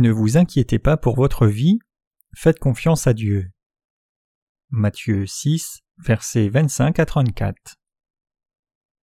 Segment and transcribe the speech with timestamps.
[0.00, 1.78] Ne vous inquiétez pas pour votre vie,
[2.34, 3.50] faites confiance à Dieu.
[4.70, 7.76] Matthieu 6, versets 25 à 34.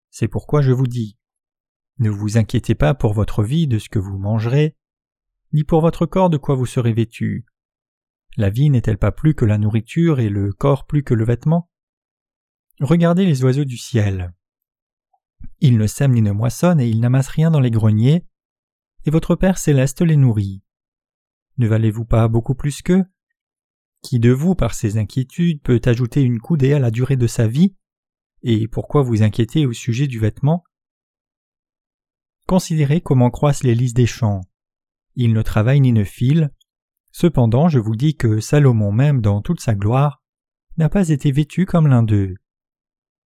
[0.10, 1.20] C'est pourquoi je vous dis
[2.00, 4.76] Ne vous inquiétez pas pour votre vie de ce que vous mangerez,
[5.54, 7.46] ni pour votre corps de quoi vous serez vêtu.
[8.36, 11.70] La vie n'est-elle pas plus que la nourriture et le corps plus que le vêtement?
[12.80, 14.34] Regardez les oiseaux du ciel.
[15.60, 18.26] Ils ne sèment ni ne moissonnent et ils n'amassent rien dans les greniers,
[19.06, 20.64] et votre Père céleste les nourrit.
[21.58, 23.06] Ne valez-vous pas beaucoup plus qu'eux?
[24.04, 27.48] Qui de vous, par ses inquiétudes, peut ajouter une coudée à la durée de sa
[27.48, 27.76] vie?
[28.44, 30.64] Et pourquoi vous inquiétez au sujet du vêtement?
[32.46, 34.42] Considérez comment croissent les lys des champs.
[35.16, 36.52] Ils ne travaillent ni ne filent.
[37.12, 40.22] Cependant, je vous dis que Salomon même, dans toute sa gloire,
[40.78, 42.36] n'a pas été vêtu comme l'un d'eux.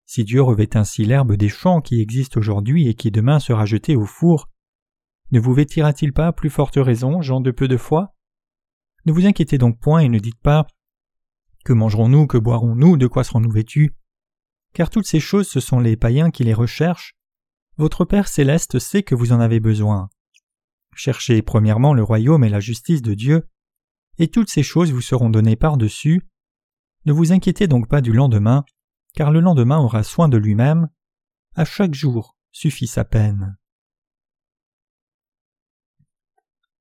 [0.06, 3.96] Si Dieu revêt ainsi l'herbe des champs qui existe aujourd'hui et qui demain sera jetée
[3.96, 4.48] au four,
[5.32, 8.14] ne vous vêtira-t-il pas plus forte raison, gens de peu de foi?
[9.06, 10.66] Ne vous inquiétez donc point et ne dites pas
[11.64, 13.94] Que mangerons-nous, que boirons-nous, de quoi serons-nous vêtus
[14.74, 17.14] Car toutes ces choses ce sont les païens qui les recherchent.
[17.76, 20.10] Votre Père céleste sait que vous en avez besoin.
[20.94, 23.48] Cherchez premièrement le royaume et la justice de Dieu,
[24.18, 26.28] et toutes ces choses vous seront données par-dessus.
[27.06, 28.64] Ne vous inquiétez donc pas du lendemain,
[29.14, 30.88] car le lendemain aura soin de lui-même.
[31.54, 33.56] À chaque jour suffit sa peine.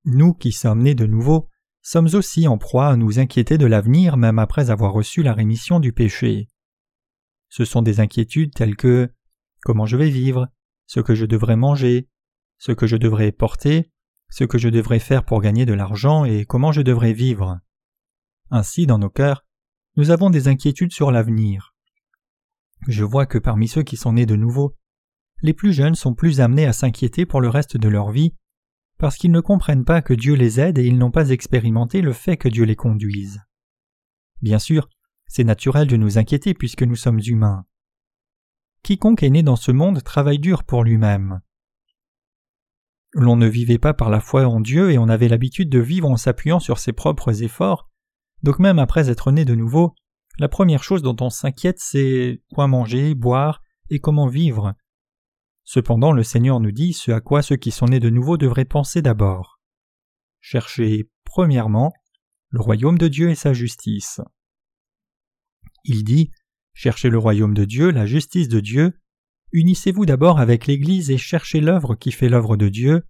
[0.04, 1.49] Nous qui sommes nés de nouveau,
[1.82, 5.80] sommes aussi en proie à nous inquiéter de l'avenir même après avoir reçu la rémission
[5.80, 6.48] du péché.
[7.48, 9.12] Ce sont des inquiétudes telles que
[9.62, 10.48] comment je vais vivre,
[10.86, 12.08] ce que je devrais manger,
[12.58, 13.90] ce que je devrais porter,
[14.30, 17.58] ce que je devrais faire pour gagner de l'argent et comment je devrais vivre?
[18.50, 19.44] Ainsi, dans nos cœurs,
[19.96, 21.74] nous avons des inquiétudes sur l'avenir.
[22.88, 24.76] Je vois que parmi ceux qui sont nés de nouveau,
[25.42, 28.34] les plus jeunes sont plus amenés à s'inquiéter pour le reste de leur vie
[29.00, 32.12] parce qu'ils ne comprennent pas que Dieu les aide et ils n'ont pas expérimenté le
[32.12, 33.40] fait que Dieu les conduise.
[34.42, 34.90] Bien sûr,
[35.26, 37.64] c'est naturel de nous inquiéter puisque nous sommes humains.
[38.82, 41.40] Quiconque est né dans ce monde travaille dur pour lui-même.
[43.12, 46.08] L'on ne vivait pas par la foi en Dieu et on avait l'habitude de vivre
[46.08, 47.88] en s'appuyant sur ses propres efforts,
[48.42, 49.94] donc même après être né de nouveau,
[50.38, 54.74] la première chose dont on s'inquiète c'est quoi manger, boire et comment vivre.
[55.72, 58.64] Cependant le Seigneur nous dit ce à quoi ceux qui sont nés de nouveau devraient
[58.64, 59.60] penser d'abord.
[60.40, 61.92] Cherchez, premièrement,
[62.48, 64.20] le royaume de Dieu et sa justice.
[65.84, 66.32] Il dit
[66.74, 69.00] Cherchez le royaume de Dieu, la justice de Dieu,
[69.52, 73.04] unissez-vous d'abord avec l'Église et cherchez l'œuvre qui fait l'œuvre de Dieu,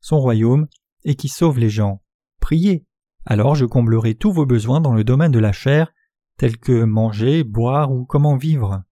[0.00, 0.68] son royaume,
[1.04, 2.02] et qui sauve les gens.
[2.40, 2.86] Priez,
[3.26, 5.92] alors je comblerai tous vos besoins dans le domaine de la chair,
[6.38, 8.85] tels que manger, boire ou comment vivre.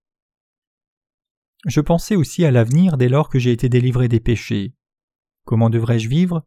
[1.66, 4.75] Je pensais aussi à l'avenir dès lors que j'ai été délivré des péchés.
[5.44, 6.44] Comment devrais-je vivre?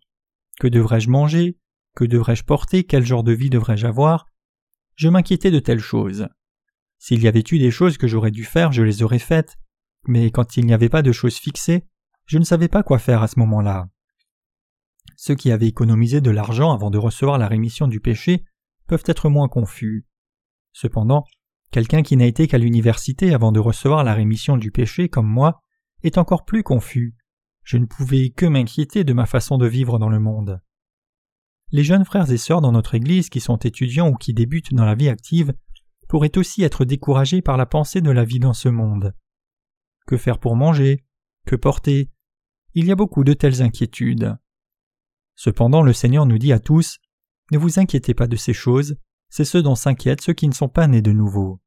[0.59, 1.57] Que devrais-je manger?
[1.95, 2.83] Que devrais-je porter?
[2.83, 4.28] Quel genre de vie devrais-je avoir?
[4.95, 6.28] Je m'inquiétais de telles choses.
[7.00, 9.57] S'il y avait eu des choses que j'aurais dû faire, je les aurais faites,
[10.07, 11.88] mais quand il n'y avait pas de choses fixées,
[12.25, 13.89] je ne savais pas quoi faire à ce moment-là.
[15.16, 18.45] Ceux qui avaient économisé de l'argent avant de recevoir la rémission du péché
[18.88, 20.05] peuvent être moins confus.
[20.73, 21.23] Cependant,
[21.72, 25.61] Quelqu'un qui n'a été qu'à l'université avant de recevoir la rémission du péché comme moi
[26.03, 27.16] est encore plus confus.
[27.63, 30.61] Je ne pouvais que m'inquiéter de ma façon de vivre dans le monde.
[31.72, 34.85] Les jeunes frères et sœurs dans notre Église qui sont étudiants ou qui débutent dans
[34.85, 35.53] la vie active
[36.07, 39.13] pourraient aussi être découragés par la pensée de la vie dans ce monde.
[40.05, 41.03] Que faire pour manger?
[41.45, 42.09] Que porter?
[42.73, 44.38] Il y a beaucoup de telles inquiétudes.
[45.35, 46.99] Cependant le Seigneur nous dit à tous
[47.51, 48.95] Ne vous inquiétez pas de ces choses,
[49.30, 51.62] c'est ceux dont s'inquiètent ceux qui ne sont pas nés de nouveau.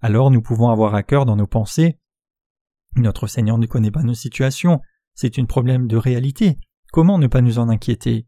[0.00, 1.98] Alors nous pouvons avoir à cœur dans nos pensées
[2.96, 4.80] Notre Seigneur ne connaît pas nos situations,
[5.14, 6.58] c'est un problème de réalité,
[6.92, 8.26] comment ne pas nous en inquiéter?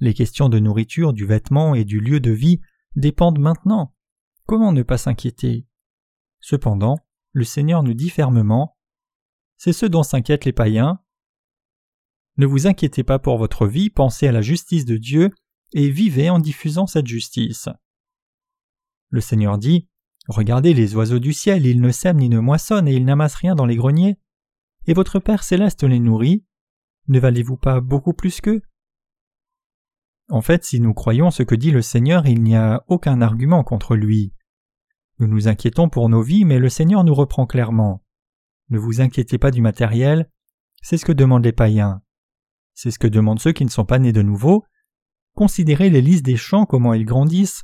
[0.00, 2.60] Les questions de nourriture, du vêtement et du lieu de vie
[2.96, 3.94] dépendent maintenant.
[4.46, 5.66] Comment ne pas s'inquiéter?
[6.40, 6.96] Cependant,
[7.32, 8.76] le Seigneur nous dit fermement
[9.56, 11.00] C'est ceux dont s'inquiètent les païens.
[12.36, 15.30] Ne vous inquiétez pas pour votre vie, pensez à la justice de Dieu
[15.72, 17.68] et vivez en diffusant cette justice.
[19.10, 19.88] Le Seigneur dit
[20.28, 23.54] Regardez les oiseaux du ciel, ils ne sèment ni ne moissonnent et ils n'amassent rien
[23.54, 24.18] dans les greniers,
[24.86, 26.44] et votre Père céleste les nourrit.
[27.08, 28.62] Ne valez-vous pas beaucoup plus qu'eux?
[30.28, 33.64] En fait, si nous croyons ce que dit le Seigneur, il n'y a aucun argument
[33.64, 34.32] contre lui.
[35.18, 38.02] Nous nous inquiétons pour nos vies, mais le Seigneur nous reprend clairement.
[38.70, 40.30] Ne vous inquiétez pas du matériel,
[40.82, 42.02] c'est ce que demandent les païens.
[42.74, 44.64] C'est ce que demandent ceux qui ne sont pas nés de nouveau,
[45.34, 47.62] Considérez les lys des champs, comment ils grandissent.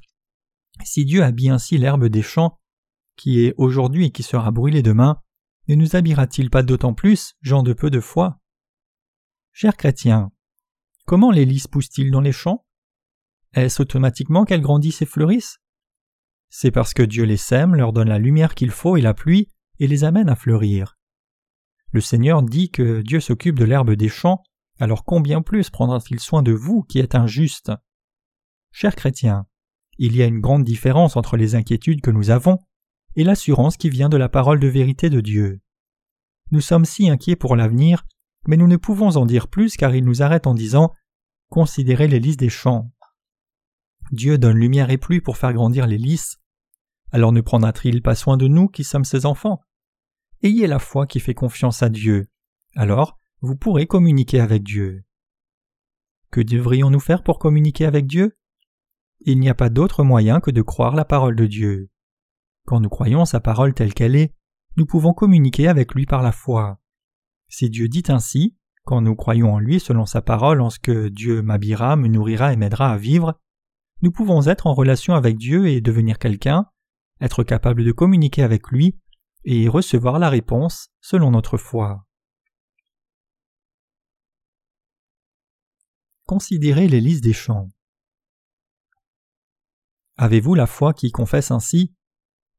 [0.84, 2.58] Si Dieu habille ainsi l'herbe des champs,
[3.16, 5.20] qui est aujourd'hui et qui sera brûlée demain,
[5.66, 8.40] ne nous habillera-t-il pas d'autant plus, gens de peu de foi?
[9.52, 10.30] Chers chrétiens,
[11.08, 12.66] Comment les lys poussent-ils dans les champs?
[13.54, 15.58] Est-ce automatiquement qu'elles grandissent et fleurissent?
[16.50, 19.48] C'est parce que Dieu les sème, leur donne la lumière qu'il faut et la pluie,
[19.78, 20.98] et les amène à fleurir.
[21.92, 24.42] Le Seigneur dit que Dieu s'occupe de l'herbe des champs,
[24.78, 27.72] alors combien plus prendra-t-il soin de vous qui êtes injustes
[28.70, 29.46] Chers chrétiens,
[29.98, 32.58] il y a une grande différence entre les inquiétudes que nous avons
[33.16, 35.60] et l'assurance qui vient de la parole de vérité de Dieu.
[36.52, 38.04] Nous sommes si inquiets pour l'avenir,
[38.46, 40.92] mais nous ne pouvons en dire plus car il nous arrête en disant
[41.50, 42.92] Considérez les lys des champs.
[44.12, 46.38] Dieu donne lumière et pluie pour faire grandir les lys.
[47.10, 49.60] Alors ne prendra-t-il pas soin de nous qui sommes ses enfants?
[50.42, 52.28] Ayez la foi qui fait confiance à Dieu.
[52.76, 55.04] Alors, vous pourrez communiquer avec Dieu.
[56.30, 58.36] Que devrions-nous faire pour communiquer avec Dieu?
[59.20, 61.90] Il n'y a pas d'autre moyen que de croire la parole de Dieu.
[62.66, 64.34] Quand nous croyons sa parole telle qu'elle est,
[64.76, 66.80] nous pouvons communiquer avec lui par la foi.
[67.48, 71.08] Si Dieu dit ainsi, quand nous croyons en lui selon sa parole en ce que
[71.08, 73.40] Dieu m'habillera, me nourrira et m'aidera à vivre,
[74.02, 76.66] nous pouvons être en relation avec Dieu et devenir quelqu'un,
[77.20, 78.98] être capable de communiquer avec lui
[79.44, 82.07] et recevoir la réponse selon notre foi.
[86.28, 87.70] Considérez les des chants.
[90.18, 91.94] Avez-vous la foi qui confesse ainsi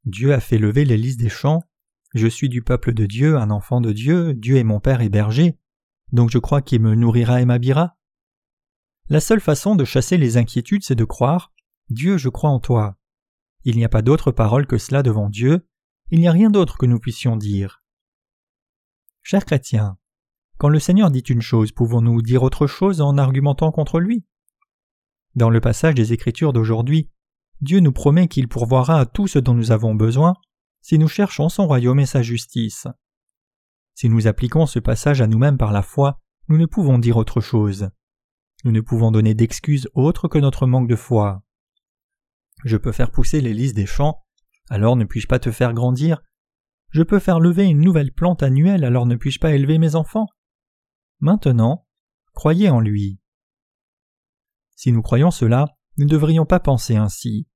[0.06, 1.62] Dieu a fait lever les des champs,
[2.16, 5.10] je suis du peuple de Dieu, un enfant de Dieu, Dieu est mon Père et
[5.10, 5.60] berger,
[6.12, 7.95] donc je crois qu'il me nourrira et m'habillera
[9.07, 11.54] La seule façon de chasser les inquiétudes, c'est de croire
[11.92, 12.98] Dieu, je crois en toi.
[13.66, 15.69] Il n'y a pas d'autre parole que cela devant Dieu,
[16.10, 17.83] il n'y a rien d'autre que nous puissions dire.
[19.21, 20.00] Chers chrétiens,
[20.59, 24.25] quand le Seigneur dit une chose, pouvons-nous dire autre chose en argumentant contre lui?
[25.35, 27.09] Dans le passage des Écritures d'aujourd'hui,
[27.61, 30.33] Dieu nous promet qu'il pourvoira à tout ce dont nous avons besoin
[30.81, 32.88] si nous cherchons son royaume et sa justice.
[33.95, 36.19] Si nous appliquons ce passage à nous-mêmes par la foi,
[36.50, 37.89] nous ne pouvons dire autre chose.
[38.65, 41.41] Nous ne pouvons donner d'excuses autres que notre manque de foi.
[42.65, 44.25] Je peux faire pousser lys des champs,
[44.69, 46.21] alors ne puis-je pas te faire grandir?
[46.89, 50.27] Je peux faire lever une nouvelle plante annuelle, alors ne puis-je pas élever mes enfants?
[51.19, 51.88] Maintenant,
[52.33, 53.19] croyez en lui.
[54.75, 55.68] Si nous croyons cela,
[55.98, 57.48] nous ne devrions pas penser ainsi.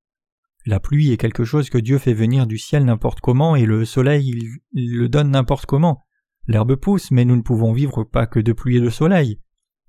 [0.65, 3.85] La pluie est quelque chose que Dieu fait venir du ciel n'importe comment et le
[3.85, 6.05] soleil il, le donne n'importe comment.
[6.47, 9.39] L'herbe pousse, mais nous ne pouvons vivre pas que de pluie et de soleil.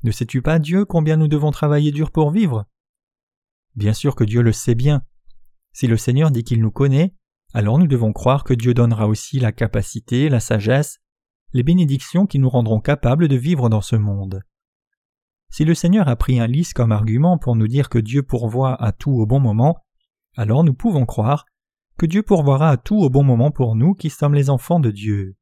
[0.04, 2.66] Ne sais-tu pas, Dieu, combien nous devons travailler dur pour vivre?
[3.74, 5.02] Bien sûr que Dieu le sait bien.
[5.72, 7.16] Si le Seigneur dit qu'il nous connaît,
[7.52, 11.00] alors nous devons croire que Dieu donnera aussi la capacité, la sagesse,
[11.54, 14.42] les bénédictions qui nous rendront capables de vivre dans ce monde.
[15.50, 18.74] Si le Seigneur a pris un lys comme argument pour nous dire que Dieu pourvoit
[18.82, 19.78] à tout au bon moment,
[20.36, 21.46] alors nous pouvons croire
[21.96, 24.90] que Dieu pourvoira à tout au bon moment pour nous qui sommes les enfants de
[24.90, 25.36] Dieu.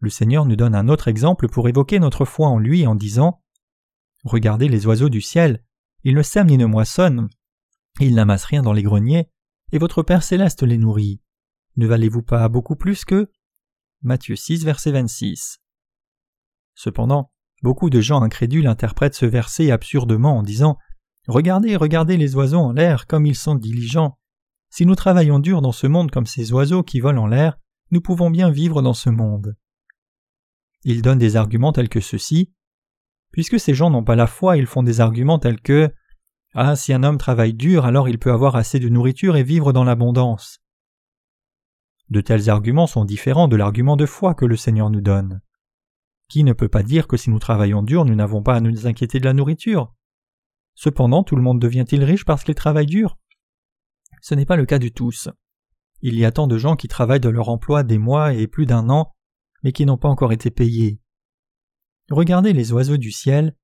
[0.00, 3.40] Le Seigneur nous donne un autre exemple pour évoquer notre foi en lui en disant
[4.24, 5.62] Regardez les oiseaux du ciel,
[6.02, 7.28] ils ne sèment ni ne moissonnent,
[8.00, 9.30] ils n'amassent rien dans les greniers,
[9.70, 11.20] et votre Père céleste les nourrit.
[11.76, 13.30] Ne valez-vous pas beaucoup plus que
[14.02, 15.58] Matthieu 6, verset 26.
[16.74, 20.78] Cependant, beaucoup de gens incrédules interprètent ce verset absurdement en disant
[21.26, 24.16] Regardez, regardez les oiseaux en l'air, comme ils sont diligents.
[24.70, 27.58] Si nous travaillons dur dans ce monde comme ces oiseaux qui volent en l'air,
[27.90, 29.56] nous pouvons bien vivre dans ce monde.
[30.84, 32.52] Ils donnent des arguments tels que ceci.
[33.32, 35.92] Puisque ces gens n'ont pas la foi, ils font des arguments tels que
[36.54, 39.72] Ah, si un homme travaille dur, alors il peut avoir assez de nourriture et vivre
[39.72, 40.60] dans l'abondance.
[42.10, 45.40] De tels arguments sont différents de l'argument de foi que le Seigneur nous donne.
[46.28, 48.86] Qui ne peut pas dire que si nous travaillons dur, nous n'avons pas à nous
[48.86, 49.94] inquiéter de la nourriture?
[50.74, 53.18] Cependant, tout le monde devient-il riche parce qu'il travaille dur?
[54.22, 55.28] Ce n'est pas le cas du tous.
[56.00, 58.66] Il y a tant de gens qui travaillent de leur emploi des mois et plus
[58.66, 59.14] d'un an,
[59.62, 61.00] mais qui n'ont pas encore été payés.
[62.10, 63.56] Regardez les oiseaux du ciel,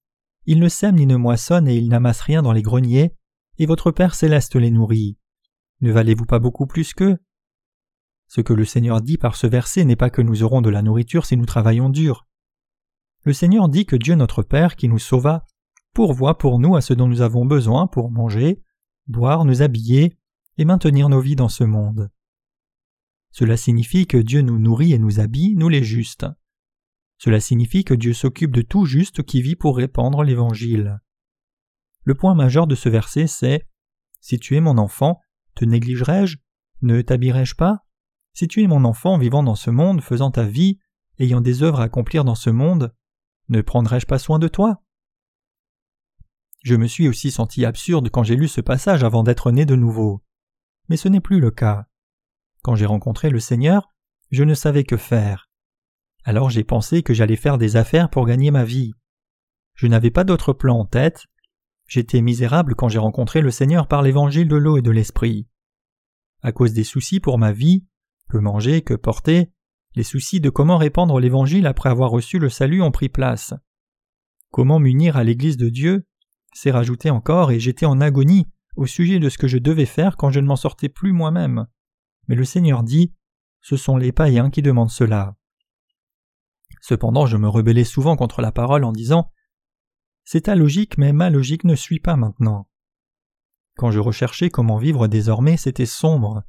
[0.44, 3.14] ils ne sèment ni ne moissonnent et ils n'amassent rien dans les greniers,
[3.58, 5.16] et votre Père céleste les nourrit.
[5.80, 7.18] Ne valez-vous pas beaucoup plus qu'eux?
[8.34, 10.82] Ce que le Seigneur dit par ce verset n'est pas que nous aurons de la
[10.82, 12.26] nourriture si nous travaillons dur.
[13.22, 15.44] Le Seigneur dit que Dieu notre Père qui nous sauva
[15.94, 18.60] pourvoit pour nous à ce dont nous avons besoin pour manger,
[19.06, 20.18] boire, nous habiller
[20.58, 22.10] et maintenir nos vies dans ce monde.
[23.30, 26.26] Cela signifie que Dieu nous nourrit et nous habille, nous les justes.
[27.18, 30.98] Cela signifie que Dieu s'occupe de tout juste qui vit pour répandre l'Évangile.
[32.02, 33.68] Le point majeur de ce verset, c'est
[34.20, 35.20] Si tu es mon enfant,
[35.54, 36.38] te négligerai-je?
[36.82, 37.84] Ne t'habillerai-je pas?
[38.34, 40.78] Si tu es mon enfant vivant dans ce monde, faisant ta vie,
[41.18, 42.92] ayant des œuvres à accomplir dans ce monde,
[43.48, 44.82] ne prendrai-je pas soin de toi?
[46.62, 49.76] Je me suis aussi senti absurde quand j'ai lu ce passage avant d'être né de
[49.76, 50.24] nouveau.
[50.88, 51.86] Mais ce n'est plus le cas.
[52.62, 53.92] Quand j'ai rencontré le Seigneur,
[54.30, 55.48] je ne savais que faire.
[56.24, 58.94] Alors j'ai pensé que j'allais faire des affaires pour gagner ma vie.
[59.74, 61.26] Je n'avais pas d'autre plan en tête.
[61.86, 65.46] J'étais misérable quand j'ai rencontré le Seigneur par l'évangile de l'eau et de l'esprit.
[66.42, 67.84] À cause des soucis pour ma vie,
[68.34, 69.52] que manger, que porter,
[69.94, 73.54] les soucis de comment répandre l'évangile après avoir reçu le salut ont pris place.
[74.50, 76.08] Comment m'unir à l'Église de Dieu
[76.52, 80.16] s'est rajouté encore et j'étais en agonie au sujet de ce que je devais faire
[80.16, 81.68] quand je ne m'en sortais plus moi-même.
[82.26, 83.14] Mais le Seigneur dit
[83.60, 85.36] Ce sont les païens qui demandent cela.
[86.80, 89.30] Cependant, je me rebellais souvent contre la parole en disant
[90.24, 92.68] C'est ta logique, mais ma logique ne suit pas maintenant.
[93.76, 96.42] Quand je recherchais comment vivre désormais, c'était sombre.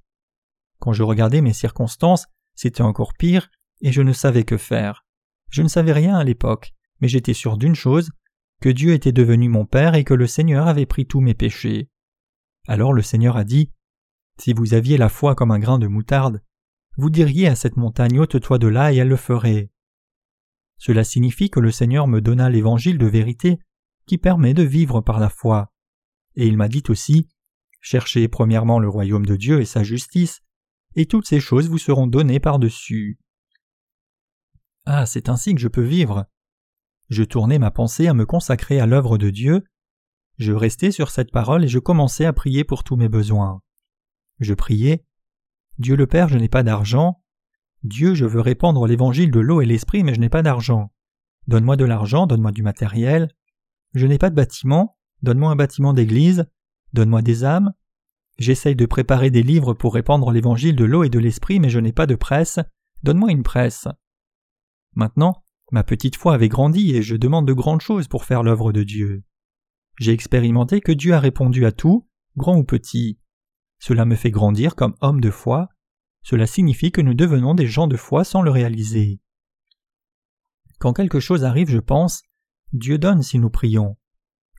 [0.85, 3.49] Quand je regardais mes circonstances, c'était encore pire,
[3.81, 5.03] et je ne savais que faire.
[5.49, 8.11] Je ne savais rien à l'époque, mais j'étais sûr d'une chose,
[8.61, 11.89] que Dieu était devenu mon Père et que le Seigneur avait pris tous mes péchés.
[12.67, 13.71] Alors le Seigneur a dit
[14.37, 16.43] Si vous aviez la foi comme un grain de moutarde,
[16.97, 19.71] vous diriez à cette montagne ôte-toi de là et elle le ferait.
[20.77, 23.57] Cela signifie que le Seigneur me donna l'évangile de vérité
[24.05, 25.73] qui permet de vivre par la foi.
[26.35, 27.27] Et il m'a dit aussi
[27.81, 30.43] Cherchez premièrement le royaume de Dieu et sa justice,
[30.95, 33.19] et toutes ces choses vous seront données par-dessus.
[34.85, 36.25] Ah, c'est ainsi que je peux vivre.
[37.09, 39.63] Je tournais ma pensée à me consacrer à l'œuvre de Dieu,
[40.37, 43.61] je restais sur cette parole et je commençais à prier pour tous mes besoins.
[44.39, 45.05] Je priais
[45.77, 47.21] Dieu le Père, je n'ai pas d'argent.
[47.83, 50.91] Dieu, je veux répandre l'évangile de l'eau et l'esprit, mais je n'ai pas d'argent.
[51.47, 53.29] Donne-moi de l'argent, donne-moi du matériel.
[53.93, 56.45] Je n'ai pas de bâtiment, donne-moi un bâtiment d'église,
[56.93, 57.73] donne-moi des âmes.
[58.37, 61.79] J'essaye de préparer des livres pour répandre l'évangile de l'eau et de l'esprit, mais je
[61.79, 62.59] n'ai pas de presse,
[63.03, 63.87] donne-moi une presse.
[64.93, 68.71] Maintenant, ma petite foi avait grandi et je demande de grandes choses pour faire l'œuvre
[68.71, 69.23] de Dieu.
[69.99, 73.19] J'ai expérimenté que Dieu a répondu à tout, grand ou petit.
[73.79, 75.69] Cela me fait grandir comme homme de foi.
[76.23, 79.21] Cela signifie que nous devenons des gens de foi sans le réaliser.
[80.79, 82.23] Quand quelque chose arrive, je pense,
[82.73, 83.95] Dieu donne si nous prions.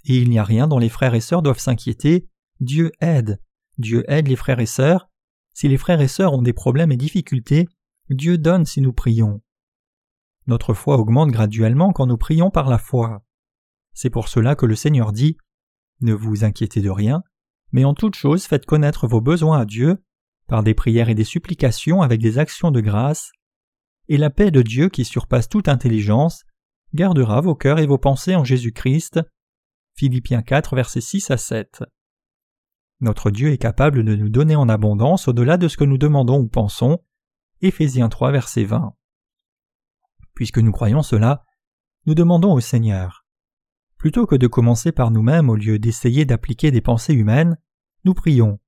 [0.04, 2.28] Et il n'y a rien dont les frères et sœurs doivent s'inquiéter,
[2.61, 3.40] Dieu aide.
[3.78, 5.09] Dieu aide les frères et sœurs.
[5.52, 7.68] Si les frères et sœurs ont des problèmes et difficultés,
[8.11, 9.42] Dieu donne si nous prions.
[10.47, 13.25] Notre foi augmente graduellement quand nous prions par la foi.
[13.95, 15.37] C'est pour cela que le Seigneur dit
[16.00, 17.23] Ne vous inquiétez de rien,
[17.73, 20.02] mais en toute chose faites connaître vos besoins à Dieu,
[20.47, 23.33] par des prières et des supplications avec des actions de grâce,
[24.09, 26.45] et la paix de Dieu qui surpasse toute intelligence
[26.95, 29.21] gardera vos cœurs et vos pensées en Jésus-Christ.
[29.97, 31.83] Philippiens 4, versets 6 à 7.
[33.00, 36.41] Notre Dieu est capable de nous donner en abondance au-delà de ce que nous demandons
[36.41, 37.03] ou pensons.
[37.61, 38.95] Éphésiens 3, verset 20.
[40.35, 41.45] Puisque nous croyons cela,
[42.07, 43.26] nous demandons au Seigneur
[43.99, 47.59] Plutôt que de commencer par nous-mêmes au lieu d'essayer d'appliquer des pensées humaines,
[48.05, 48.61] nous prions.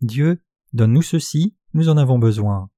[0.00, 2.70] Dieu, donne-nous ceci, nous en avons besoin.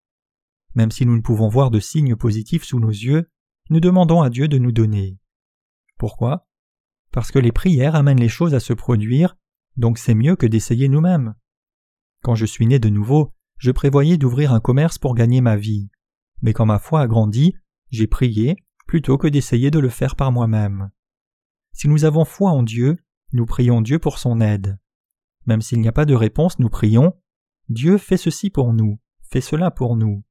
[0.75, 3.31] Même si nous ne pouvons voir de signes positifs sous nos yeux,
[3.71, 5.19] nous demandons à Dieu de nous donner.
[5.99, 6.47] Pourquoi?
[7.13, 9.37] Parce que les prières amènent les choses à se produire,
[9.77, 11.35] donc c'est mieux que d'essayer nous-mêmes.
[12.23, 15.89] Quand je suis né de nouveau, je prévoyais d'ouvrir un commerce pour gagner ma vie.
[16.43, 17.55] Mais quand ma foi a grandi,
[17.91, 18.57] j'ai prié
[18.87, 20.91] plutôt que d'essayer de le faire par moi-même.
[21.73, 22.99] Si nous avons foi en Dieu,
[23.33, 24.79] nous prions Dieu pour son aide.
[25.47, 27.15] Même s'il n'y a pas de réponse, nous prions
[27.69, 30.25] Dieu fait ceci pour nous, fait cela pour nous.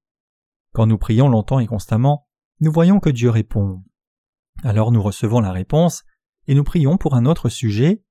[0.74, 2.28] Quand nous prions longtemps et constamment,
[2.62, 3.84] nous voyons que Dieu répond.
[4.64, 6.04] Alors nous recevons la réponse
[6.48, 8.04] et nous prions pour un autre sujet.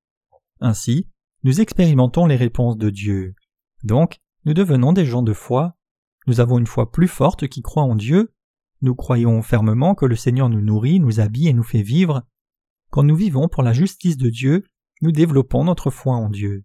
[0.61, 1.09] Ainsi,
[1.45, 3.35] nous expérimentons les réponses de Dieu.
[3.83, 5.77] Donc, nous devenons des gens de foi.
[6.27, 8.33] Nous avons une foi plus forte qui croit en Dieu.
[8.81, 12.23] Nous croyons fermement que le Seigneur nous nourrit, nous habille et nous fait vivre.
[12.91, 14.65] Quand nous vivons pour la justice de Dieu,
[15.03, 16.65] nous développons notre foi en Dieu.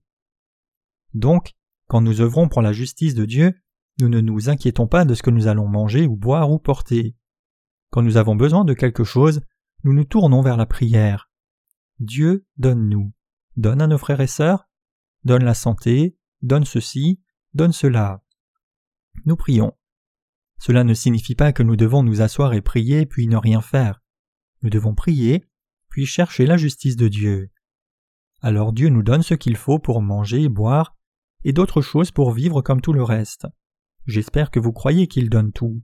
[1.14, 1.54] Donc,
[1.88, 3.54] quand nous œuvrons pour la justice de Dieu,
[4.00, 7.16] nous ne nous inquiétons pas de ce que nous allons manger ou boire ou porter.
[7.90, 9.42] Quand nous avons besoin de quelque chose,
[9.84, 11.30] nous nous tournons vers la prière.
[12.00, 13.12] Dieu donne-nous,
[13.58, 14.69] donne à nos frères et sœurs,
[15.24, 17.22] donne la santé, donne ceci,
[17.54, 18.24] donne cela.
[19.26, 19.74] Nous prions.
[20.60, 24.02] Cela ne signifie pas que nous devons nous asseoir et prier puis ne rien faire.
[24.62, 25.46] Nous devons prier,
[25.90, 27.50] puis chercher la justice de Dieu.
[28.42, 30.96] Alors Dieu nous donne ce qu'il faut pour manger, boire,
[31.44, 33.48] et d'autres choses pour vivre comme tout le reste.
[34.06, 35.82] J'espère que vous croyez qu'il donne tout.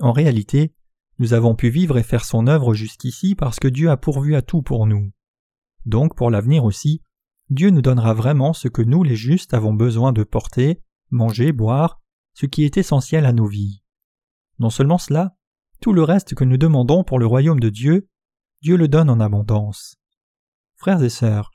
[0.00, 0.74] En réalité,
[1.18, 4.42] nous avons pu vivre et faire son œuvre jusqu'ici parce que Dieu a pourvu à
[4.42, 5.12] tout pour nous.
[5.86, 7.02] Donc pour l'avenir aussi,
[7.54, 12.00] Dieu nous donnera vraiment ce que nous les justes avons besoin de porter, manger, boire,
[12.32, 13.84] ce qui est essentiel à nos vies.
[14.58, 15.36] Non seulement cela,
[15.80, 18.08] tout le reste que nous demandons pour le royaume de Dieu,
[18.60, 19.96] Dieu le donne en abondance.
[20.74, 21.52] Frères et sœurs,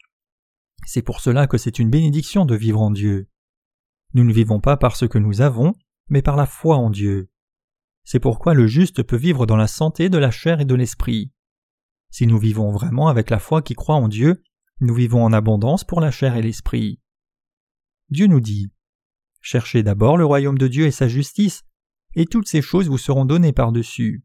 [0.86, 3.30] c'est pour cela que c'est une bénédiction de vivre en Dieu.
[4.14, 5.74] Nous ne vivons pas par ce que nous avons,
[6.08, 7.30] mais par la foi en Dieu.
[8.06, 11.34] C'est pourquoi le juste peut vivre dans la santé de la chair et de l'esprit.
[12.10, 14.42] Si nous vivons vraiment avec la foi qui croit en Dieu,
[14.82, 17.00] nous vivons en abondance pour la chair et l'esprit.
[18.10, 18.72] Dieu nous dit
[19.42, 21.64] Cherchez d'abord le royaume de Dieu et sa justice,
[22.16, 24.24] et toutes ces choses vous seront données par-dessus.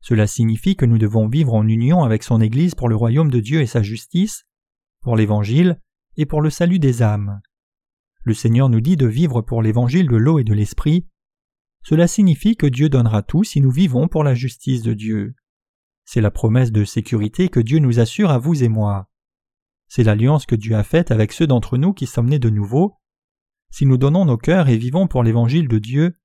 [0.00, 3.40] Cela signifie que nous devons vivre en union avec son Église pour le royaume de
[3.40, 4.44] Dieu et sa justice,
[5.02, 5.80] pour l'Évangile
[6.16, 7.40] et pour le salut des âmes.
[8.24, 11.06] Le Seigneur nous dit de vivre pour l'Évangile de l'eau et de l'Esprit.
[11.84, 15.34] Cela signifie que Dieu donnera tout si nous vivons pour la justice de Dieu.
[16.04, 19.08] C'est la promesse de sécurité que Dieu nous assure à vous et moi.
[19.94, 22.96] C'est l'alliance que Dieu a faite avec ceux d'entre nous qui sommes nés de nouveau.
[23.68, 26.18] Si nous donnons nos cœurs et vivons pour l'évangile de Dieu,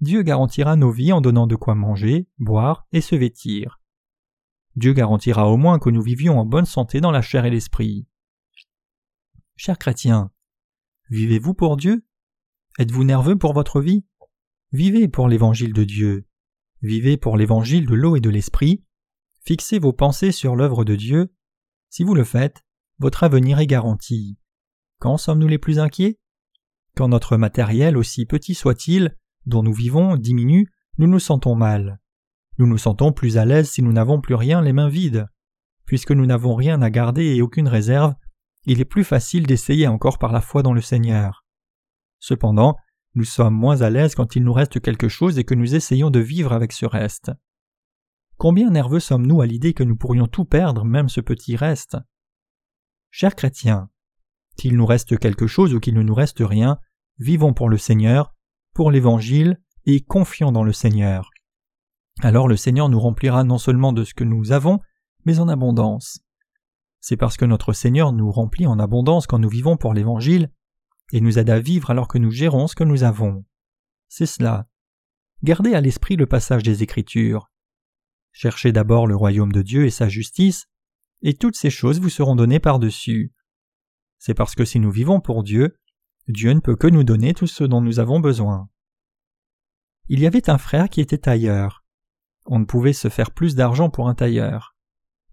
[0.00, 3.80] Dieu garantira nos vies en donnant de quoi manger, boire et se vêtir.
[4.76, 8.06] Dieu garantira au moins que nous vivions en bonne santé dans la chair et l'esprit.
[9.56, 10.30] Chers chrétiens,
[11.10, 12.06] vivez-vous pour Dieu?
[12.78, 14.04] Êtes-vous nerveux pour votre vie?
[14.70, 16.28] Vivez pour l'évangile de Dieu.
[16.82, 18.84] Vivez pour l'évangile de l'eau et de l'esprit.
[19.44, 21.34] Fixez vos pensées sur l'œuvre de Dieu.
[21.90, 22.62] Si vous le faites,
[22.98, 24.38] votre avenir est garanti.
[24.98, 26.18] Quand sommes-nous les plus inquiets?
[26.96, 32.00] Quand notre matériel, aussi petit soit-il, dont nous vivons, diminue, nous nous sentons mal.
[32.58, 35.28] Nous nous sentons plus à l'aise si nous n'avons plus rien les mains vides.
[35.84, 38.14] Puisque nous n'avons rien à garder et aucune réserve,
[38.66, 41.44] il est plus facile d'essayer encore par la foi dans le Seigneur.
[42.18, 42.76] Cependant,
[43.14, 46.10] nous sommes moins à l'aise quand il nous reste quelque chose et que nous essayons
[46.10, 47.30] de vivre avec ce reste.
[48.36, 51.96] Combien nerveux sommes-nous à l'idée que nous pourrions tout perdre, même ce petit reste?
[53.10, 53.90] Chers chrétiens,
[54.56, 56.78] qu'il nous reste quelque chose ou qu'il ne nous reste rien,
[57.18, 58.34] vivons pour le Seigneur,
[58.74, 61.30] pour l'Évangile, et confions dans le Seigneur.
[62.20, 64.80] Alors le Seigneur nous remplira non seulement de ce que nous avons,
[65.24, 66.20] mais en abondance.
[67.00, 70.52] C'est parce que notre Seigneur nous remplit en abondance quand nous vivons pour l'Évangile,
[71.12, 73.44] et nous aide à vivre alors que nous gérons ce que nous avons.
[74.08, 74.68] C'est cela.
[75.42, 77.50] Gardez à l'esprit le passage des Écritures.
[78.32, 80.66] Cherchez d'abord le royaume de Dieu et sa justice,
[81.22, 83.32] et toutes ces choses vous seront données par-dessus.
[84.18, 85.78] C'est parce que si nous vivons pour Dieu,
[86.28, 88.68] Dieu ne peut que nous donner tout ce dont nous avons besoin.
[90.08, 91.84] Il y avait un frère qui était tailleur.
[92.46, 94.74] On ne pouvait se faire plus d'argent pour un tailleur.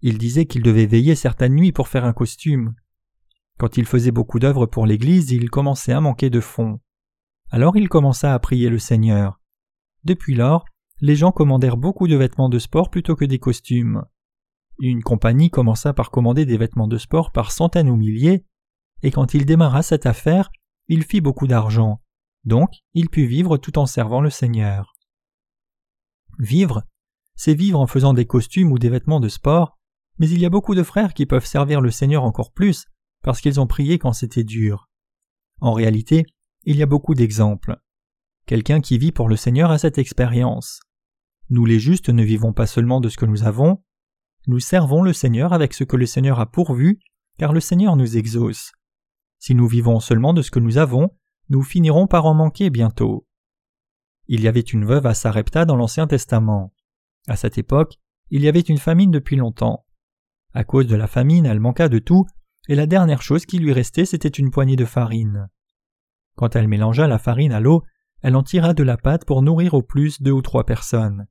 [0.02, 2.74] Il disait qu'il devait veiller certaines nuits pour faire un costume.
[3.58, 6.80] Quand il faisait beaucoup d'œuvres pour l'Église, il commençait à manquer de fonds.
[7.50, 9.40] Alors il commença à prier le Seigneur.
[10.04, 10.66] Depuis lors,
[11.00, 14.04] les gens commandèrent beaucoup de vêtements de sport plutôt que des costumes.
[14.78, 18.44] Une compagnie commença par commander des vêtements de sport par centaines ou milliers,
[19.02, 20.50] et quand il démarra cette affaire,
[20.88, 22.00] il fit beaucoup d'argent,
[22.44, 24.94] donc il put vivre tout en servant le Seigneur.
[26.38, 26.84] Vivre,
[27.34, 29.78] c'est vivre en faisant des costumes ou des vêtements de sport,
[30.18, 32.86] mais il y a beaucoup de frères qui peuvent servir le Seigneur encore plus
[33.22, 34.88] parce qu'ils ont prié quand c'était dur.
[35.60, 36.26] En réalité,
[36.64, 37.78] il y a beaucoup d'exemples.
[38.46, 40.80] Quelqu'un qui vit pour le Seigneur a cette expérience.
[41.48, 43.82] Nous les justes ne vivons pas seulement de ce que nous avons,
[44.46, 47.00] nous servons le Seigneur avec ce que le Seigneur a pourvu,
[47.38, 48.72] car le Seigneur nous exauce.
[49.38, 51.10] Si nous vivons seulement de ce que nous avons,
[51.48, 53.26] nous finirons par en manquer bientôt.
[54.28, 56.72] Il y avait une veuve à Sarepta dans l'Ancien Testament.
[57.28, 57.98] À cette époque,
[58.30, 59.84] il y avait une famine depuis longtemps.
[60.52, 62.26] À cause de la famine, elle manqua de tout,
[62.68, 65.48] et la dernière chose qui lui restait c'était une poignée de farine.
[66.34, 67.82] Quand elle mélangea la farine à l'eau,
[68.22, 71.26] elle en tira de la pâte pour nourrir au plus deux ou trois personnes.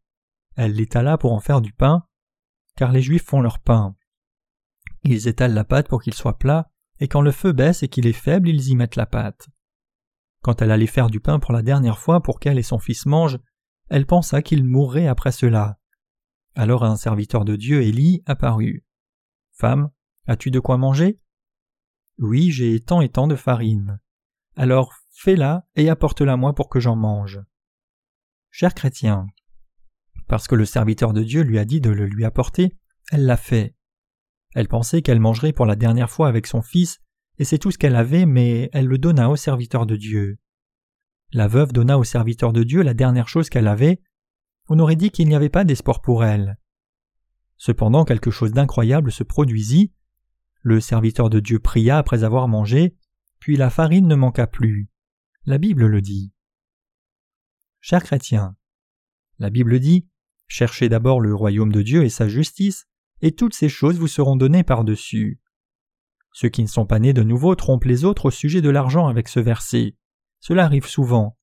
[0.56, 2.04] Elle l'étala pour en faire du pain,
[2.76, 3.96] car les Juifs font leur pain.
[5.04, 8.08] Ils étalent la pâte pour qu'il soit plat, et quand le feu baisse et qu'il
[8.08, 9.50] est faible, ils y mettent la pâte.
[10.42, 13.06] Quand elle allait faire du pain pour la dernière fois pour qu'elle et son fils
[13.06, 13.40] mangent,
[13.90, 15.80] elle pensa qu'il mourrait après cela.
[16.56, 18.86] Alors un serviteur de Dieu, Élie, apparut.
[19.52, 19.90] Femme,
[20.28, 21.20] as-tu de quoi manger
[22.18, 24.00] Oui, j'ai tant et tant de farine.
[24.56, 27.42] Alors fais-la et apporte-la moi pour que j'en mange.
[28.52, 29.28] Cher chrétien,
[30.28, 32.76] parce que le serviteur de Dieu lui a dit de le lui apporter,
[33.12, 33.76] elle l'a fait.
[34.56, 37.00] Elle pensait qu'elle mangerait pour la dernière fois avec son fils,
[37.38, 40.38] et c'est tout ce qu'elle avait, mais elle le donna au serviteur de Dieu.
[41.32, 44.02] La veuve donna au serviteur de Dieu la dernière chose qu'elle avait.
[44.70, 46.58] On aurait dit qu'il n'y avait pas d'espoir pour elle.
[47.58, 49.94] Cependant quelque chose d'incroyable se produisit.
[50.62, 52.96] Le serviteur de Dieu pria après avoir mangé,
[53.40, 54.90] puis la farine ne manqua plus.
[55.46, 56.32] La Bible le dit.
[57.82, 58.56] Chers chrétiens,
[59.38, 60.08] la Bible dit
[60.48, 62.88] Cherchez d'abord le royaume de Dieu et sa justice,
[63.22, 65.42] et toutes ces choses vous seront données par-dessus.
[66.34, 69.08] Ceux qui ne sont pas nés de nouveau trompent les autres au sujet de l'argent
[69.08, 69.96] avec ce verset.
[70.42, 71.38] Cela arrive souvent.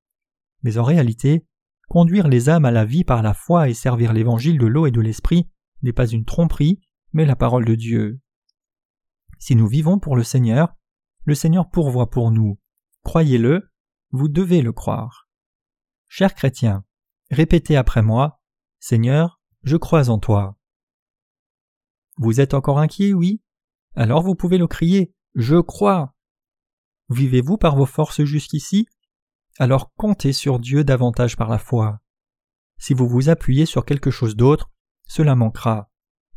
[0.63, 1.47] Mais en réalité,
[1.89, 4.91] conduire les âmes à la vie par la foi et servir l'évangile de l'eau et
[4.91, 5.49] de l'esprit
[5.83, 6.81] n'est pas une tromperie,
[7.13, 8.21] mais la parole de Dieu.
[9.39, 10.75] Si nous vivons pour le Seigneur,
[11.25, 12.59] le Seigneur pourvoit pour nous.
[13.03, 13.71] Croyez-le,
[14.11, 15.27] vous devez le croire.
[16.07, 16.85] Chers chrétiens,
[17.31, 18.42] répétez après moi
[18.85, 20.57] Seigneur, je crois en toi.
[22.17, 23.41] Vous êtes encore inquiet, oui?
[23.95, 26.17] Alors vous pouvez le crier Je crois.
[27.09, 28.89] Vivez-vous par vos forces jusqu'ici?
[29.61, 32.01] Alors comptez sur Dieu davantage par la foi.
[32.77, 34.73] Si vous vous appuyez sur quelque chose d'autre,
[35.07, 35.89] cela manquera.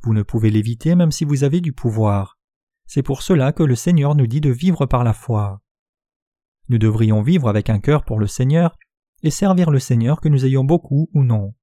[0.04, 2.38] Vous ne pouvez l'éviter même si vous avez du pouvoir.
[2.86, 5.64] C'est pour cela que le Seigneur nous dit de vivre par la foi.
[6.70, 8.78] Nous devrions vivre avec un cœur pour le Seigneur
[9.24, 11.56] et servir le Seigneur que nous ayons beaucoup ou non.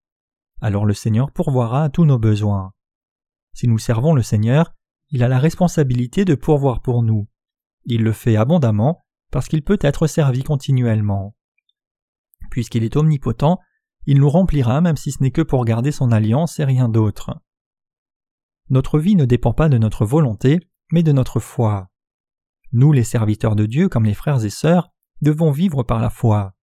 [0.63, 2.73] Alors le Seigneur pourvoira à tous nos besoins.
[3.53, 4.73] Si nous servons le Seigneur,
[5.11, 7.27] il a la responsabilité de pourvoir pour nous.
[7.85, 11.35] Il le fait abondamment parce qu'il peut être servi continuellement.
[12.49, 13.59] Puisqu'il est omnipotent,
[14.07, 17.43] il nous remplira même si ce n'est que pour garder son alliance et rien d'autre.
[18.71, 20.61] Notre vie ne dépend pas de notre volonté,
[20.93, 21.89] mais de notre foi.
[22.71, 26.55] Nous, les serviteurs de Dieu, comme les frères et sœurs, devons vivre par la foi.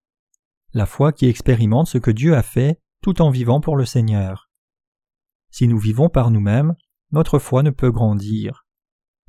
[0.74, 2.80] La foi qui expérimente ce que Dieu a fait
[3.18, 4.50] en vivant pour le Seigneur.
[5.52, 6.76] Si nous vivons par nous-mêmes,
[7.12, 8.66] notre foi ne peut grandir.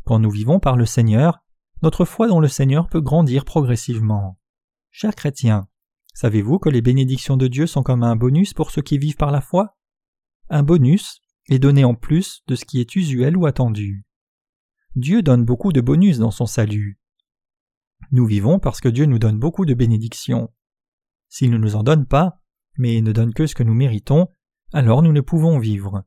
[0.04, 1.38] Quand nous vivons par le Seigneur,
[1.82, 4.38] notre foi dans le Seigneur peut grandir progressivement.
[4.90, 5.68] Chers chrétiens,
[6.14, 9.30] savez-vous que les bénédictions de Dieu sont comme un bonus pour ceux qui vivent par
[9.30, 9.78] la foi?
[10.50, 14.04] Un bonus est donné en plus de ce qui est usuel ou attendu.
[14.96, 16.98] Dieu donne beaucoup de bonus dans son salut.
[18.12, 20.52] Nous vivons parce que Dieu nous donne beaucoup de bénédictions.
[21.28, 22.42] S'il ne nous en donne pas,
[22.76, 24.28] mais ne donne que ce que nous méritons,
[24.72, 26.04] alors nous ne pouvons vivre.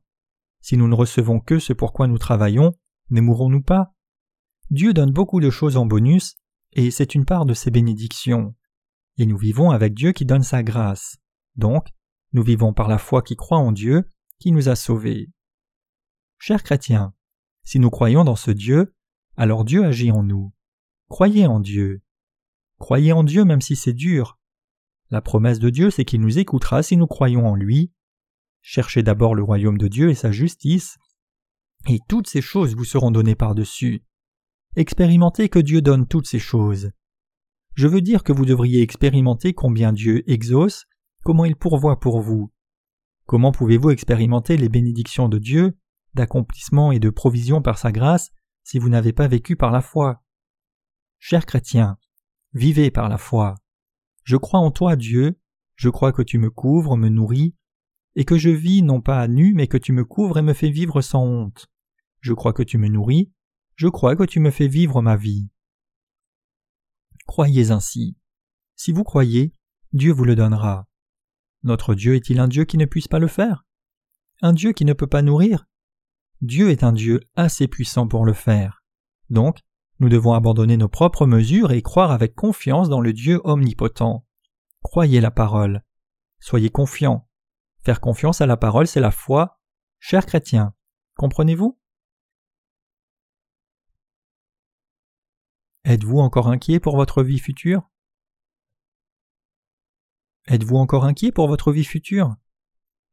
[0.60, 2.72] Si nous ne recevons que ce pour quoi nous travaillons,
[3.10, 3.94] ne mourrons-nous pas?
[4.70, 6.36] Dieu donne beaucoup de choses en bonus,
[6.72, 8.54] et c'est une part de ses bénédictions.
[9.18, 11.18] Et nous vivons avec Dieu qui donne sa grâce.
[11.56, 11.86] Donc,
[12.32, 14.08] nous vivons par la foi qui croit en Dieu,
[14.40, 15.30] qui nous a sauvés.
[16.38, 17.14] Chers chrétiens,
[17.62, 18.94] si nous croyons dans ce Dieu,
[19.36, 20.52] alors Dieu agit en nous.
[21.08, 22.02] Croyez en Dieu.
[22.78, 24.38] Croyez en Dieu même si c'est dur.
[25.14, 27.92] La promesse de Dieu, c'est qu'il nous écoutera si nous croyons en lui.
[28.62, 30.98] Cherchez d'abord le royaume de Dieu et sa justice,
[31.88, 34.02] et toutes ces choses vous seront données par-dessus.
[34.74, 36.90] Expérimentez que Dieu donne toutes ces choses.
[37.76, 40.86] Je veux dire que vous devriez expérimenter combien Dieu exauce,
[41.22, 42.52] comment il pourvoit pour vous.
[43.24, 45.78] Comment pouvez-vous expérimenter les bénédictions de Dieu,
[46.14, 48.32] d'accomplissement et de provision par sa grâce,
[48.64, 50.24] si vous n'avez pas vécu par la foi?
[51.20, 51.98] Chers chrétiens,
[52.52, 53.54] vivez par la foi.
[54.24, 55.38] Je crois en toi, Dieu,
[55.76, 57.54] je crois que tu me couvres, me nourris,
[58.16, 60.54] et que je vis non pas à nu, mais que tu me couvres et me
[60.54, 61.70] fais vivre sans honte.
[62.20, 63.32] Je crois que tu me nourris,
[63.76, 65.50] je crois que tu me fais vivre ma vie.
[67.26, 68.16] Croyez ainsi.
[68.76, 69.52] Si vous croyez,
[69.92, 70.86] Dieu vous le donnera.
[71.62, 73.64] Notre Dieu est-il un Dieu qui ne puisse pas le faire?
[74.42, 75.66] Un Dieu qui ne peut pas nourrir?
[76.40, 78.84] Dieu est un Dieu assez puissant pour le faire.
[79.30, 79.60] Donc,
[80.00, 84.26] nous devons abandonner nos propres mesures et croire avec confiance dans le Dieu omnipotent.
[84.82, 85.82] Croyez la parole.
[86.40, 87.28] Soyez confiants.
[87.84, 89.60] Faire confiance à la parole, c'est la foi.
[89.98, 90.74] Chers chrétiens,
[91.16, 91.78] comprenez-vous?
[95.84, 97.88] Êtes-vous encore inquiet pour votre vie future?
[100.46, 102.34] Êtes-vous encore inquiet pour votre vie future?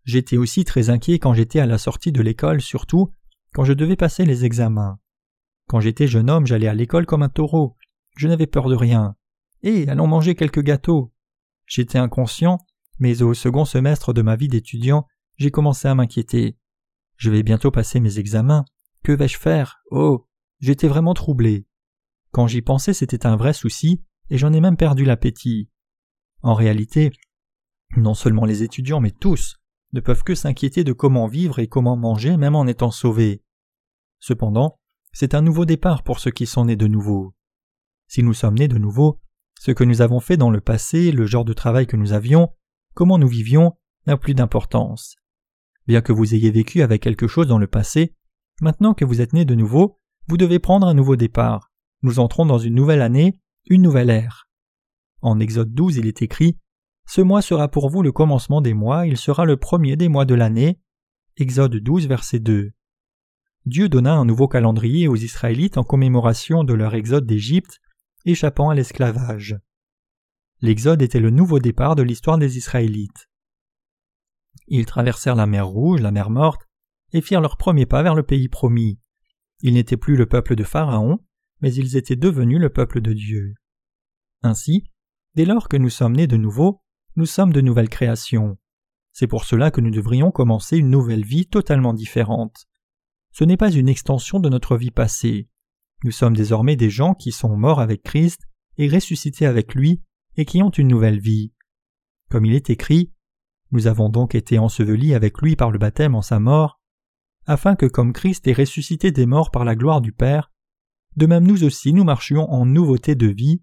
[0.04, 3.14] J'étais aussi très inquiet quand j'étais à la sortie de l'école, surtout
[3.54, 5.00] quand je devais passer les examens.
[5.72, 7.78] Quand j'étais jeune homme, j'allais à l'école comme un taureau.
[8.18, 9.16] Je n'avais peur de rien.
[9.64, 11.14] Et allons manger quelques gâteaux.
[11.66, 12.58] J'étais inconscient,
[13.00, 15.08] mais au second semestre de ma vie d'étudiant,
[15.38, 16.58] j'ai commencé à m'inquiéter.
[17.16, 18.66] Je vais bientôt passer mes examens.
[19.02, 19.82] Que vais-je faire?
[19.92, 20.28] Oh
[20.60, 21.66] J'étais vraiment troublé.
[22.32, 25.70] Quand j'y pensais, c'était un vrai souci, et j'en ai même perdu l'appétit.
[26.42, 27.12] En réalité,
[27.96, 29.62] non seulement les étudiants, mais tous,
[29.94, 33.42] ne peuvent que s'inquiéter de comment vivre et comment manger même en étant sauvés.
[34.20, 34.81] Cependant,
[35.14, 37.34] c'est un nouveau départ pour ceux qui sont nés de nouveau.
[38.08, 39.20] Si nous sommes nés de nouveau,
[39.60, 42.50] ce que nous avons fait dans le passé, le genre de travail que nous avions,
[42.94, 45.16] comment nous vivions, n'a plus d'importance.
[45.88, 48.16] Bien que vous ayez vécu avec quelque chose dans le passé,
[48.62, 51.72] maintenant que vous êtes nés de nouveau, vous devez prendre un nouveau départ
[52.04, 54.50] nous entrons dans une nouvelle année, une nouvelle ère.
[55.22, 56.58] En Exode 12, il est écrit
[57.06, 60.26] Ce mois sera pour vous le commencement des mois, il sera le premier des mois
[60.26, 60.80] de l'année.
[61.38, 62.72] Exode 12, verset 2.
[63.68, 67.80] Dieu donna un nouveau calendrier aux Israélites en commémoration de leur exode d'Égypte,
[68.26, 69.60] échappant à l'esclavage.
[70.62, 73.30] L'Exode était le nouveau départ de l'histoire des Israélites.
[74.68, 76.68] Ils traversèrent la mer Rouge, la mer Morte,
[77.14, 79.00] et firent leur premier pas vers le pays promis.
[79.62, 81.20] Ils n'étaient plus le peuple de Pharaon,
[81.62, 83.54] mais ils étaient devenus le peuple de Dieu.
[84.42, 84.86] Ainsi,
[85.36, 86.82] dès lors que nous sommes nés de nouveau,
[87.16, 88.58] nous sommes de nouvelles créations.
[89.12, 92.68] C'est pour cela que nous devrions commencer une nouvelle vie totalement différente.
[93.32, 95.50] Ce n'est pas une extension de notre vie passée.
[96.04, 98.42] Nous sommes désormais des gens qui sont morts avec Christ
[98.78, 100.02] et ressuscités avec lui
[100.36, 101.54] et qui ont une nouvelle vie.
[102.30, 103.12] Comme il est écrit,
[103.72, 106.80] nous avons donc été ensevelis avec lui par le baptême en sa mort,
[107.46, 110.52] afin que comme Christ est ressuscité des morts par la gloire du Père,
[111.16, 113.62] de même nous aussi nous marchions en nouveauté de vie.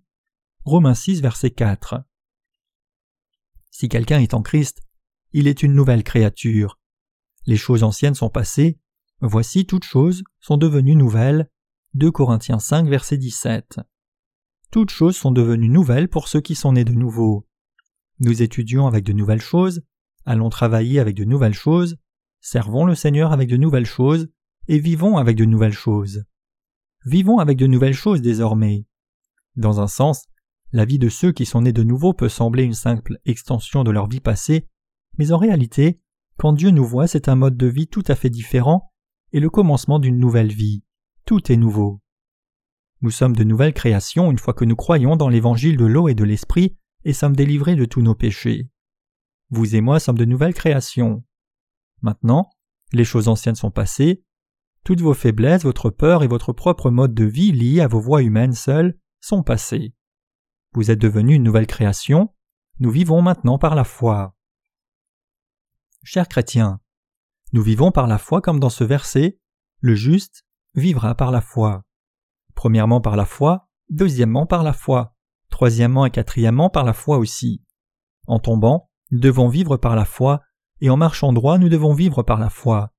[0.65, 2.03] Romains 6, verset 4.
[3.71, 4.83] Si quelqu'un est en Christ,
[5.33, 6.79] il est une nouvelle créature.
[7.47, 8.79] Les choses anciennes sont passées,
[9.21, 11.49] voici toutes choses sont devenues nouvelles.
[11.95, 13.81] 2 Corinthiens 5, verset 17.
[14.71, 17.47] Toutes choses sont devenues nouvelles pour ceux qui sont nés de nouveau.
[18.21, 19.83] Nous étudions avec de nouvelles choses,
[20.27, 21.97] allons travailler avec de nouvelles choses,
[22.41, 24.29] servons le Seigneur avec de nouvelles choses,
[24.67, 26.25] et vivons avec de nouvelles choses.
[27.07, 28.85] Vivons avec de nouvelles choses désormais.
[29.57, 30.27] Dans un sens,
[30.73, 33.91] la vie de ceux qui sont nés de nouveau peut sembler une simple extension de
[33.91, 34.69] leur vie passée,
[35.17, 36.01] mais en réalité,
[36.37, 38.88] quand Dieu nous voit, c'est un mode de vie tout à fait différent
[39.33, 40.83] et le commencement d'une nouvelle vie.
[41.25, 42.01] Tout est nouveau.
[43.01, 46.15] Nous sommes de nouvelles créations une fois que nous croyons dans l'évangile de l'eau et
[46.15, 48.69] de l'esprit et sommes délivrés de tous nos péchés.
[49.51, 51.25] Vous et moi sommes de nouvelles créations.
[52.03, 52.51] Maintenant,
[52.93, 54.25] les choses anciennes sont passées,
[54.85, 58.23] toutes vos faiblesses, votre peur et votre propre mode de vie liés à vos voies
[58.23, 59.95] humaines seules sont passés.
[60.73, 62.35] Vous êtes devenu une nouvelle création,
[62.81, 64.35] nous vivons maintenant par la foi.
[66.05, 66.81] Chers chrétiens,
[67.53, 69.39] nous vivons par la foi comme dans ce verset,
[69.81, 71.85] le juste vivra par la foi.
[72.55, 75.15] Premièrement par la foi, deuxièmement par la foi,
[75.51, 77.63] troisièmement et quatrièmement par la foi aussi.
[78.27, 80.43] En tombant, nous devons vivre par la foi,
[80.81, 82.93] et en marchant droit, nous devons vivre par la foi.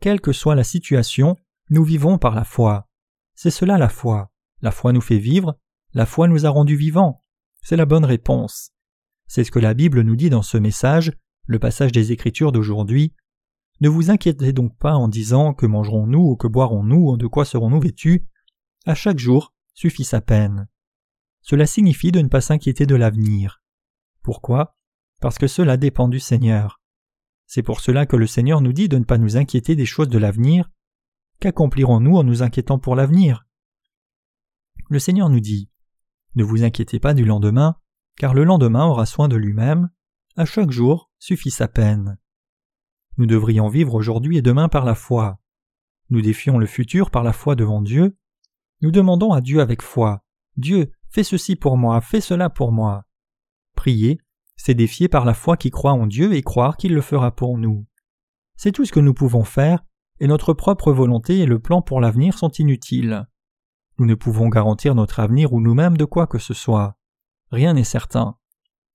[0.00, 1.36] Quelle que soit la situation,
[1.70, 2.88] nous vivons par la foi.
[3.34, 4.30] C'est cela la foi.
[4.62, 5.58] La foi nous fait vivre,
[5.92, 7.20] la foi nous a rendus vivants.
[7.62, 8.72] C'est la bonne réponse.
[9.26, 11.12] C'est ce que la Bible nous dit dans ce message,
[11.46, 13.14] le passage des Écritures d'aujourd'hui.
[13.80, 17.44] Ne vous inquiétez donc pas en disant que mangerons-nous ou que boirons-nous ou de quoi
[17.44, 18.26] serons-nous vêtus.
[18.86, 20.68] À chaque jour suffit sa peine.
[21.42, 23.62] Cela signifie de ne pas s'inquiéter de l'avenir.
[24.22, 24.76] Pourquoi?
[25.20, 26.80] Parce que cela dépend du Seigneur.
[27.46, 30.08] C'est pour cela que le Seigneur nous dit de ne pas nous inquiéter des choses
[30.08, 30.70] de l'avenir.
[31.40, 33.46] Qu'accomplirons-nous en nous inquiétant pour l'avenir?
[34.90, 35.70] Le Seigneur nous dit
[36.34, 37.76] Ne vous inquiétez pas du lendemain,
[38.16, 39.88] car le lendemain aura soin de lui-même,
[40.36, 42.18] à chaque jour suffit sa peine.
[43.18, 45.38] Nous devrions vivre aujourd'hui et demain par la foi.
[46.08, 48.16] Nous défions le futur par la foi devant Dieu.
[48.80, 50.22] Nous demandons à Dieu avec foi
[50.56, 53.04] Dieu, fais ceci pour moi, fais cela pour moi.
[53.74, 54.20] Prier,
[54.56, 57.58] c'est défier par la foi qui croit en Dieu et croire qu'il le fera pour
[57.58, 57.86] nous.
[58.56, 59.84] C'est tout ce que nous pouvons faire,
[60.20, 63.26] et notre propre volonté et le plan pour l'avenir sont inutiles.
[63.98, 66.96] Nous ne pouvons garantir notre avenir ou nous-mêmes de quoi que ce soit.
[67.50, 68.36] Rien n'est certain.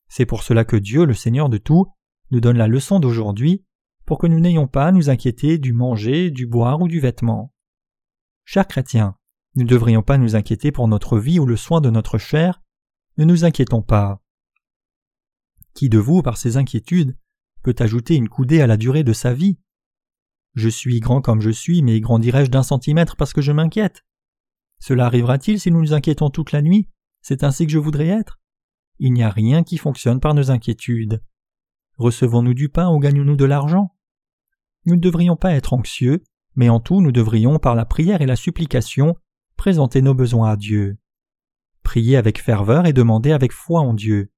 [0.08, 1.88] C'est pour cela que Dieu, le Seigneur de tout,
[2.32, 3.66] nous donne la leçon d'aujourd'hui,
[4.06, 7.54] pour que nous n'ayons pas à nous inquiéter du manger, du boire ou du vêtement.
[8.46, 9.16] Chers chrétiens,
[9.56, 12.62] nous ne devrions pas nous inquiéter pour notre vie ou le soin de notre chair,
[13.18, 14.22] ne nous inquiétons pas.
[15.74, 17.18] Qui de vous, par ses inquiétudes,
[17.64, 19.60] peut ajouter une coudée à la durée de sa vie?
[20.56, 24.06] Je suis grand comme je suis, mais grandirai-je d'un centimètre parce que je m'inquiète?
[24.80, 26.90] Cela arrivera-t-il si nous nous inquiétons toute la nuit?
[27.22, 28.42] C'est ainsi que je voudrais être
[29.00, 31.24] Il n'y a rien qui fonctionne par nos inquiétudes.
[31.98, 33.93] Recevons-nous du pain ou gagnons-nous de l'argent?
[34.86, 36.24] Nous ne devrions pas être anxieux,
[36.56, 39.16] mais en tout nous devrions, par la prière et la supplication,
[39.56, 40.98] présenter nos besoins à Dieu.
[41.84, 44.32] Prier avec ferveur et demander avec foi en Dieu.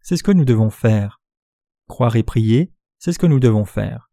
[0.00, 1.20] C'est ce que nous devons faire.
[1.88, 4.10] Croire et prier, c'est ce que nous devons faire.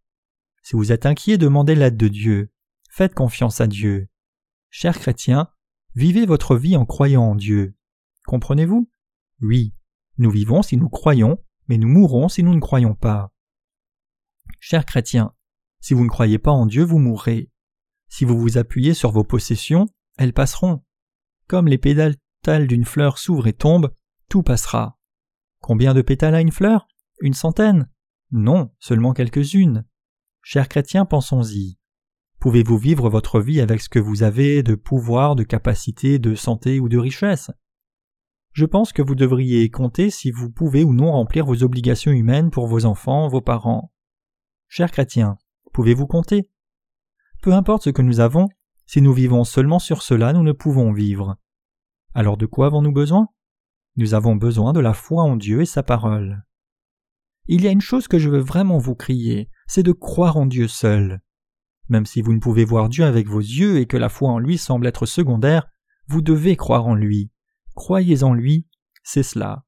[0.64, 2.52] Si vous êtes inquiet, demandez l'aide de Dieu.
[2.90, 4.10] Faites confiance à Dieu.
[4.70, 5.50] Chers chrétiens,
[5.96, 7.76] vivez votre vie en croyant en Dieu.
[8.26, 8.90] Comprenez-vous?
[9.42, 9.74] Oui,
[10.18, 13.32] nous vivons si nous croyons, mais nous mourrons si nous ne croyons pas.
[14.60, 15.34] Chers chrétiens,
[15.80, 17.50] si vous ne croyez pas en Dieu, vous mourrez.
[18.10, 19.88] Si vous vous appuyez sur vos possessions,
[20.18, 20.84] elles passeront.
[21.48, 22.16] Comme les pédales
[22.68, 23.94] d'une fleur s'ouvrent et tombent,
[24.30, 24.98] tout passera.
[25.62, 26.88] Combien de pétales a une fleur?
[27.22, 27.90] Une centaine?
[28.32, 29.86] Non, seulement quelques-unes.
[30.42, 31.78] Chers chrétiens, pensons-y.
[32.40, 36.80] Pouvez-vous vivre votre vie avec ce que vous avez de pouvoir, de capacité, de santé
[36.80, 37.52] ou de richesse?
[38.54, 42.50] Je pense que vous devriez compter si vous pouvez ou non remplir vos obligations humaines
[42.50, 43.92] pour vos enfants, vos parents.
[44.68, 45.38] Chers chrétiens,
[45.74, 46.50] pouvez-vous compter?
[47.42, 48.48] Peu importe ce que nous avons,
[48.86, 51.38] si nous vivons seulement sur cela, nous ne pouvons vivre.
[52.14, 53.28] Alors de quoi avons-nous besoin?
[53.96, 56.44] Nous avons besoin de la foi en Dieu et sa parole.
[57.48, 60.46] Il y a une chose que je veux vraiment vous crier, c'est de croire en
[60.46, 61.22] Dieu seul.
[61.88, 64.40] Même si vous ne pouvez voir Dieu avec vos yeux et que la foi en
[64.40, 65.68] lui semble être secondaire,
[66.08, 67.32] vous devez croire en lui.
[67.76, 68.68] Croyez en lui,
[69.04, 69.66] c'est cela.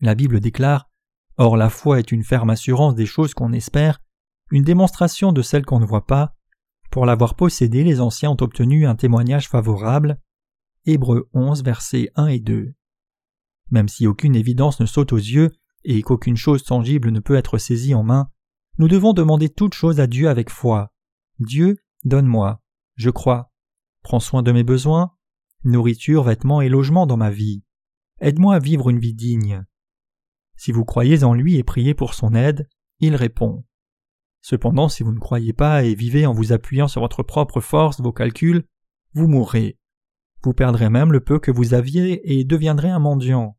[0.00, 0.90] La Bible déclare
[1.36, 4.00] Or la foi est une ferme assurance des choses qu'on espère,
[4.50, 6.34] une démonstration de celles qu'on ne voit pas.
[6.90, 10.20] Pour l'avoir possédée, les anciens ont obtenu un témoignage favorable.
[10.86, 12.74] Hébreux 11, versets 1 et 2.
[13.70, 15.50] Même si aucune évidence ne saute aux yeux
[15.84, 18.30] et qu'aucune chose tangible ne peut être saisie en main,
[18.78, 20.92] nous devons demander toute chose à Dieu avec foi.
[21.38, 22.62] Dieu, donne-moi,
[22.96, 23.50] je crois,
[24.02, 25.14] prends soin de mes besoins,
[25.64, 27.64] nourriture, vêtements et logement dans ma vie.
[28.20, 29.64] Aide-moi à vivre une vie digne.
[30.56, 32.68] Si vous croyez en lui et priez pour son aide,
[33.00, 33.64] il répond.
[34.44, 38.02] Cependant, si vous ne croyez pas et vivez en vous appuyant sur votre propre force,
[38.02, 38.66] vos calculs,
[39.14, 39.78] vous mourrez.
[40.42, 43.56] Vous perdrez même le peu que vous aviez et deviendrez un mendiant.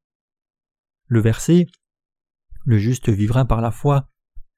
[1.08, 1.66] Le verset
[2.66, 4.12] Le juste vivra par la foi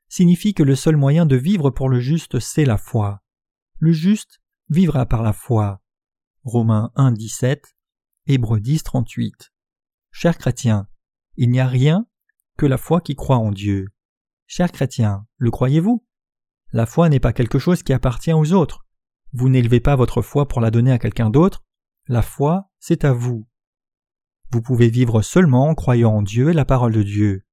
[0.10, 3.24] signifie que le seul moyen de vivre pour le juste, c'est la foi.
[3.80, 5.82] Le juste vivra par la foi.
[6.44, 7.78] Romains 1, 17,
[8.26, 9.54] Hébreux 10, 38.
[10.12, 10.90] Chers chrétiens,
[11.38, 12.06] il n'y a rien
[12.58, 13.88] que la foi qui croit en Dieu.
[14.46, 16.06] Chers chrétiens, le croyez-vous?
[16.74, 18.86] La foi n'est pas quelque chose qui appartient aux autres.
[19.34, 21.64] Vous n'élevez pas votre foi pour la donner à quelqu'un d'autre.
[22.08, 23.48] La foi, c'est à vous.
[24.52, 27.44] Vous pouvez vivre seulement en croyant en Dieu et la parole de Dieu.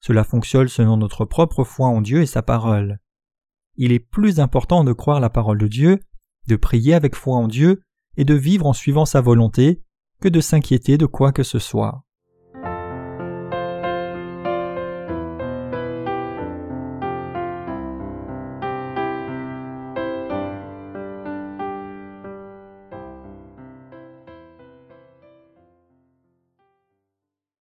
[0.00, 2.98] Cela fonctionne selon notre propre foi en Dieu et sa parole.
[3.76, 6.00] Il est plus important de croire la parole de Dieu,
[6.48, 7.82] de prier avec foi en Dieu
[8.16, 9.82] et de vivre en suivant sa volonté
[10.20, 12.04] que de s'inquiéter de quoi que ce soit.